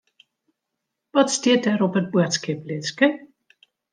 Wat 1.15 1.29
stiet 1.35 1.63
der 1.67 1.77
op 1.87 1.95
it 2.01 2.11
boadskiplistke? 2.13 3.07